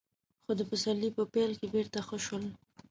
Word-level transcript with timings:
خو 0.43 0.51
د 0.59 0.61
پسرلي 0.69 1.09
په 1.17 1.23
پيل 1.33 1.51
کې 1.59 1.67
بېرته 1.73 1.99
ښه 2.07 2.17
شول. 2.25 2.43